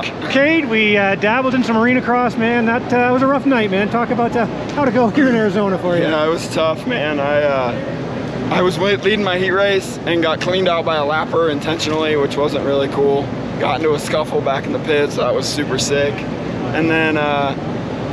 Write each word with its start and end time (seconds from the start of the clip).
Uh, 0.00 0.30
Cade, 0.30 0.64
we 0.66 0.96
uh, 0.96 1.14
dabbled 1.16 1.54
in 1.54 1.62
some 1.62 1.76
arena 1.76 2.00
cross, 2.00 2.34
man. 2.34 2.64
That 2.64 2.90
uh, 2.92 3.12
was 3.12 3.20
a 3.20 3.26
rough 3.26 3.44
night, 3.44 3.70
man. 3.70 3.90
Talk 3.90 4.08
about 4.08 4.34
uh, 4.34 4.46
how 4.72 4.86
to 4.86 4.90
go 4.90 5.08
here 5.10 5.28
in 5.28 5.34
Arizona 5.34 5.78
for 5.78 5.94
you. 5.94 6.04
Yeah, 6.04 6.24
it 6.24 6.30
was 6.30 6.48
tough, 6.54 6.86
man. 6.86 7.20
I 7.20 7.42
uh, 7.42 8.50
I 8.50 8.62
was 8.62 8.78
leading 8.78 9.22
my 9.22 9.38
heat 9.38 9.50
race 9.50 9.98
and 9.98 10.22
got 10.22 10.40
cleaned 10.40 10.68
out 10.68 10.86
by 10.86 10.96
a 10.96 11.02
lapper 11.02 11.52
intentionally, 11.52 12.16
which 12.16 12.36
wasn't 12.36 12.64
really 12.64 12.88
cool. 12.88 13.22
Got 13.60 13.76
into 13.76 13.92
a 13.92 13.98
scuffle 13.98 14.40
back 14.40 14.64
in 14.64 14.72
the 14.72 14.78
pits. 14.80 15.16
That 15.16 15.34
was 15.34 15.46
super 15.46 15.78
sick. 15.78 16.14
And 16.14 16.88
then, 16.88 17.18
uh, 17.18 17.54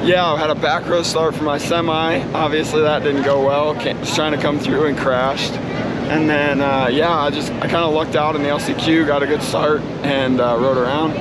yeah, 0.03 0.25
I 0.25 0.37
had 0.37 0.49
a 0.49 0.55
back 0.55 0.85
row 0.87 1.03
start 1.03 1.35
for 1.35 1.43
my 1.43 1.57
semi. 1.57 2.21
Obviously, 2.33 2.81
that 2.81 3.01
didn't 3.03 3.23
go 3.23 3.45
well. 3.45 3.75
Came, 3.75 3.97
was 3.99 4.13
trying 4.13 4.33
to 4.33 4.41
come 4.41 4.59
through 4.59 4.87
and 4.87 4.97
crashed. 4.97 5.53
And 5.53 6.29
then, 6.29 6.61
uh, 6.61 6.89
yeah, 6.91 7.13
I 7.13 7.29
just 7.29 7.51
I 7.53 7.61
kind 7.61 7.75
of 7.77 7.93
lucked 7.93 8.15
out 8.17 8.35
in 8.35 8.43
the 8.43 8.49
LCQ, 8.49 9.07
got 9.07 9.23
a 9.23 9.27
good 9.27 9.41
start, 9.41 9.81
and 10.03 10.39
rode 10.39 10.77
around. 10.77 11.13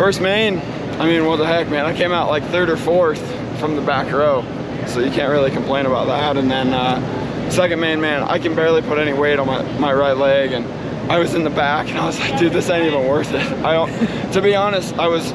First 0.00 0.22
main, 0.22 0.56
I 0.98 1.04
mean, 1.04 1.26
what 1.26 1.36
the 1.36 1.46
heck, 1.46 1.68
man? 1.68 1.84
I 1.84 1.94
came 1.94 2.10
out 2.10 2.30
like 2.30 2.42
third 2.44 2.70
or 2.70 2.78
fourth 2.78 3.20
from 3.60 3.76
the 3.76 3.82
back 3.82 4.10
row, 4.10 4.42
so 4.86 5.00
you 5.00 5.10
can't 5.10 5.30
really 5.30 5.50
complain 5.50 5.84
about 5.84 6.06
that. 6.06 6.38
And 6.38 6.50
then 6.50 6.72
uh, 6.72 7.50
second 7.50 7.80
main, 7.80 8.00
man, 8.00 8.22
I 8.22 8.38
can 8.38 8.54
barely 8.54 8.80
put 8.80 8.96
any 8.96 9.12
weight 9.12 9.38
on 9.38 9.46
my, 9.46 9.60
my 9.78 9.92
right 9.92 10.16
leg, 10.16 10.52
and 10.52 10.64
I 11.12 11.18
was 11.18 11.34
in 11.34 11.44
the 11.44 11.50
back, 11.50 11.90
and 11.90 11.98
I 11.98 12.06
was 12.06 12.18
like, 12.18 12.38
dude, 12.38 12.54
this 12.54 12.70
ain't 12.70 12.86
even 12.86 13.06
worth 13.06 13.30
it. 13.34 13.42
I 13.62 13.74
don't, 13.74 14.32
to 14.32 14.40
be 14.40 14.56
honest, 14.56 14.94
I 14.94 15.06
was 15.06 15.32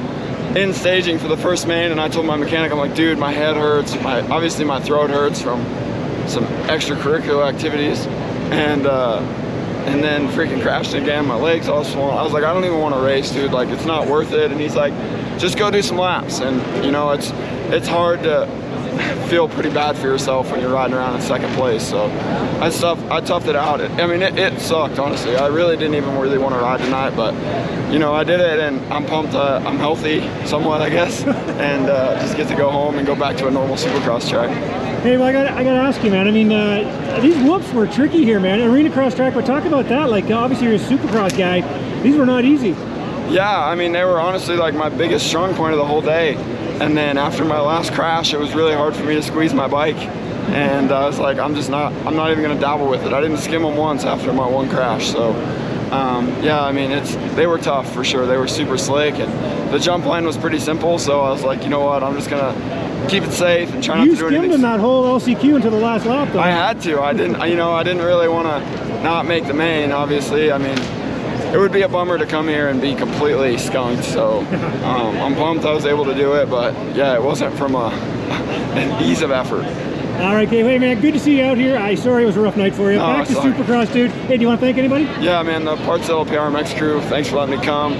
in 0.56 0.74
staging 0.74 1.20
for 1.20 1.28
the 1.28 1.36
first 1.36 1.68
main, 1.68 1.92
and 1.92 2.00
I 2.00 2.08
told 2.08 2.26
my 2.26 2.36
mechanic, 2.36 2.72
I'm 2.72 2.78
like, 2.78 2.96
dude, 2.96 3.18
my 3.18 3.30
head 3.30 3.54
hurts. 3.54 3.94
My 4.00 4.20
obviously 4.30 4.64
my 4.64 4.80
throat 4.80 5.10
hurts 5.10 5.40
from 5.40 5.64
some 6.26 6.44
extracurricular 6.66 7.46
activities 7.46 8.04
and 8.50 8.84
uh, 8.84 9.20
and 9.86 10.02
then 10.02 10.28
freaking 10.28 10.60
crashed 10.60 10.94
again. 10.94 11.26
My 11.26 11.36
legs 11.36 11.68
all 11.68 11.84
swollen. 11.84 12.18
I 12.18 12.22
was 12.22 12.32
like, 12.32 12.44
I 12.44 12.52
don't 12.52 12.64
even 12.64 12.80
want 12.80 12.94
to 12.94 13.00
race, 13.00 13.30
dude. 13.30 13.52
Like, 13.52 13.68
it's 13.68 13.84
not 13.84 14.06
worth 14.08 14.32
it. 14.32 14.50
And 14.50 14.60
he's 14.60 14.74
like, 14.74 14.92
just 15.38 15.56
go 15.56 15.70
do 15.70 15.80
some 15.82 15.96
laps. 15.96 16.40
And 16.40 16.84
you 16.84 16.90
know, 16.90 17.10
it's 17.10 17.30
it's 17.72 17.88
hard 17.88 18.22
to 18.24 18.46
feel 19.28 19.48
pretty 19.48 19.70
bad 19.70 19.96
for 19.96 20.06
yourself 20.06 20.50
when 20.50 20.60
you're 20.60 20.72
riding 20.72 20.96
around 20.96 21.16
in 21.16 21.22
second 21.22 21.52
place. 21.54 21.86
So 21.86 22.06
I 22.60 22.70
tough 22.70 23.02
I 23.10 23.20
toughed 23.20 23.48
it 23.48 23.56
out. 23.56 23.80
I 23.80 24.06
mean, 24.06 24.22
it, 24.22 24.38
it, 24.38 24.60
sucked 24.60 24.98
honestly. 24.98 25.36
I 25.36 25.46
really 25.48 25.76
didn't 25.76 25.94
even 25.94 26.18
really 26.18 26.38
want 26.38 26.54
to 26.54 26.60
ride 26.60 26.80
tonight, 26.80 27.10
but 27.10 27.34
you 27.92 27.98
know, 27.98 28.14
I 28.14 28.24
did 28.24 28.40
it, 28.40 28.58
and 28.58 28.80
I'm 28.92 29.06
pumped. 29.06 29.34
Uh, 29.34 29.62
I'm 29.64 29.78
healthy 29.78 30.20
somewhat, 30.46 30.82
I 30.82 30.90
guess, 30.90 31.24
and 31.24 31.86
uh, 31.88 32.20
just 32.20 32.36
get 32.36 32.48
to 32.48 32.56
go 32.56 32.70
home 32.70 32.98
and 32.98 33.06
go 33.06 33.14
back 33.14 33.36
to 33.38 33.46
a 33.46 33.50
normal 33.50 33.76
Supercross 33.76 34.28
track. 34.28 34.50
Hey, 35.02 35.16
well, 35.16 35.26
I 35.26 35.32
got 35.32 35.46
I 35.48 35.62
got 35.62 35.74
to 35.74 35.80
ask 35.80 36.02
you, 36.02 36.10
man. 36.10 36.26
I 36.26 36.30
mean, 36.30 36.50
uh, 36.50 37.20
these 37.20 37.36
whoops 37.38 37.72
were 37.72 37.86
tricky 37.86 38.24
here, 38.24 38.40
man. 38.40 38.60
Arena 38.60 38.90
cross 38.90 39.14
track, 39.14 39.34
but 39.34 39.46
talk 39.46 39.64
about 39.64 39.88
that. 39.88 40.10
Like, 40.10 40.30
obviously, 40.30 40.66
you're 40.66 40.76
a 40.76 40.78
Supercross 40.78 41.36
guy. 41.36 41.60
These 42.02 42.16
were 42.16 42.26
not 42.26 42.44
easy. 42.44 42.74
Yeah, 43.28 43.64
I 43.64 43.74
mean, 43.74 43.92
they 43.92 44.04
were 44.04 44.20
honestly 44.20 44.56
like 44.56 44.74
my 44.74 44.88
biggest 44.88 45.26
strong 45.26 45.54
point 45.54 45.72
of 45.72 45.78
the 45.78 45.86
whole 45.86 46.02
day. 46.02 46.36
And 46.80 46.96
then 46.96 47.18
after 47.18 47.44
my 47.44 47.60
last 47.60 47.92
crash, 47.92 48.34
it 48.34 48.38
was 48.38 48.54
really 48.54 48.74
hard 48.74 48.94
for 48.94 49.04
me 49.04 49.14
to 49.14 49.22
squeeze 49.22 49.54
my 49.54 49.66
bike. 49.66 49.96
And 49.96 50.92
I 50.92 51.06
was 51.06 51.18
like, 51.18 51.38
I'm 51.38 51.54
just 51.54 51.70
not, 51.70 51.92
I'm 52.06 52.14
not 52.14 52.30
even 52.30 52.42
gonna 52.42 52.60
dabble 52.60 52.88
with 52.88 53.04
it. 53.04 53.12
I 53.12 53.20
didn't 53.20 53.38
skim 53.38 53.62
them 53.62 53.76
once 53.76 54.04
after 54.04 54.32
my 54.32 54.46
one 54.46 54.68
crash. 54.68 55.10
So 55.10 55.32
um, 55.90 56.42
yeah, 56.42 56.62
I 56.62 56.72
mean, 56.72 56.90
it's 56.90 57.14
they 57.36 57.46
were 57.46 57.58
tough 57.58 57.92
for 57.92 58.02
sure. 58.02 58.26
They 58.26 58.36
were 58.36 58.48
super 58.48 58.76
slick, 58.76 59.14
and 59.14 59.72
the 59.72 59.78
jump 59.78 60.04
line 60.04 60.26
was 60.26 60.36
pretty 60.36 60.58
simple. 60.58 60.98
So 60.98 61.20
I 61.20 61.30
was 61.30 61.44
like, 61.44 61.62
you 61.62 61.68
know 61.68 61.84
what, 61.84 62.02
I'm 62.02 62.14
just 62.14 62.28
gonna 62.28 63.06
keep 63.08 63.22
it 63.22 63.30
safe 63.30 63.72
and 63.72 63.82
try 63.82 64.02
you 64.02 64.10
not 64.10 64.14
to 64.14 64.16
do 64.18 64.26
anything. 64.26 64.32
You 64.32 64.48
skimmed 64.48 64.54
in 64.54 64.62
that 64.62 64.80
whole 64.80 65.04
LCQ 65.20 65.56
until 65.56 65.70
the 65.70 65.78
last 65.78 66.04
lap, 66.04 66.32
though. 66.32 66.40
I 66.40 66.50
had 66.50 66.80
to. 66.82 67.00
I 67.00 67.12
didn't. 67.12 67.48
You 67.48 67.56
know, 67.56 67.72
I 67.72 67.84
didn't 67.84 68.02
really 68.02 68.28
want 68.28 68.48
to 68.48 69.02
not 69.02 69.26
make 69.26 69.46
the 69.46 69.54
main. 69.54 69.92
Obviously, 69.92 70.50
I 70.50 70.58
mean, 70.58 70.76
it 71.52 71.58
would 71.58 71.72
be 71.72 71.82
a 71.82 71.88
bummer 71.88 72.18
to 72.18 72.26
come 72.26 72.48
here 72.48 72.68
and 72.68 72.80
be 72.80 72.94
completely 72.94 73.56
skunked. 73.58 74.04
So 74.04 74.40
um, 74.40 75.16
I'm 75.18 75.34
pumped 75.34 75.64
I 75.64 75.72
was 75.72 75.86
able 75.86 76.04
to 76.04 76.14
do 76.14 76.34
it, 76.34 76.50
but 76.50 76.74
yeah, 76.94 77.14
it 77.14 77.22
wasn't 77.22 77.56
from 77.56 77.74
a, 77.74 77.88
an 78.76 79.02
ease 79.02 79.22
of 79.22 79.30
effort. 79.30 79.64
All 80.16 80.34
right, 80.34 80.48
Dave. 80.48 80.64
Hey, 80.64 80.78
man, 80.78 80.98
good 81.02 81.12
to 81.12 81.20
see 81.20 81.38
you 81.38 81.44
out 81.44 81.58
here. 81.58 81.76
I 81.76 81.94
sorry 81.94 82.22
it 82.22 82.26
was 82.26 82.38
a 82.38 82.40
rough 82.40 82.56
night 82.56 82.74
for 82.74 82.90
you. 82.90 82.98
Oh, 82.98 83.06
Back 83.06 83.26
to 83.26 83.34
sorry. 83.34 83.52
Supercross, 83.52 83.92
dude. 83.92 84.10
Hey, 84.10 84.36
do 84.38 84.40
you 84.42 84.48
want 84.48 84.58
to 84.60 84.66
thank 84.66 84.78
anybody? 84.78 85.04
Yeah, 85.22 85.42
man, 85.42 85.66
the 85.66 85.76
Partzilla 85.76 86.24
PRMX 86.24 86.76
crew, 86.78 87.02
thanks 87.02 87.28
for 87.28 87.36
letting 87.36 87.58
me 87.58 87.64
come. 87.64 87.92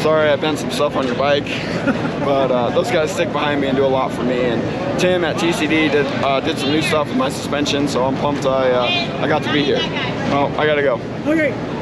Sorry 0.00 0.28
I 0.30 0.36
bent 0.36 0.58
some 0.58 0.70
stuff 0.70 0.94
on 0.94 1.04
your 1.04 1.16
bike, 1.16 1.44
but 2.24 2.52
uh, 2.52 2.70
those 2.70 2.92
guys 2.92 3.10
stick 3.10 3.32
behind 3.32 3.60
me 3.60 3.66
and 3.66 3.76
do 3.76 3.84
a 3.84 3.88
lot 3.88 4.12
for 4.12 4.22
me. 4.22 4.40
And 4.40 5.00
Tim 5.00 5.24
at 5.24 5.34
TCD 5.36 5.90
did 5.90 6.06
uh, 6.22 6.38
did 6.40 6.58
some 6.58 6.70
new 6.70 6.82
stuff 6.82 7.08
with 7.08 7.16
my 7.16 7.28
suspension, 7.28 7.88
so 7.88 8.04
I'm 8.04 8.14
pumped 8.16 8.46
I, 8.46 8.70
uh, 8.70 9.22
I 9.22 9.26
got 9.26 9.42
to 9.42 9.52
be 9.52 9.64
here. 9.64 9.78
Well, 10.30 10.46
I 10.58 10.66
gotta 10.66 10.82
go. 10.82 10.94
Okay. 11.26 11.73